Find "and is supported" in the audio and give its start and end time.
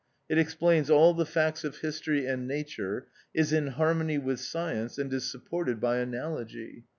4.97-5.79